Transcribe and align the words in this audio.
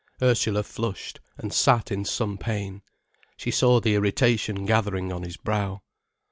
Ursula 0.19 0.63
flushed, 0.63 1.19
and 1.37 1.53
sat 1.53 1.91
in 1.91 2.05
some 2.05 2.35
pain. 2.39 2.81
She 3.37 3.51
saw 3.51 3.79
the 3.79 3.93
irritation 3.93 4.65
gathering 4.65 5.11
on 5.13 5.21
his 5.21 5.37
brow. 5.37 5.83